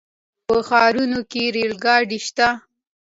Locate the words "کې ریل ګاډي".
1.31-2.19